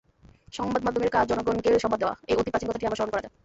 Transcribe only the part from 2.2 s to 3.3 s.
অতি প্রাচীন কথাটি আবার স্মরণ করা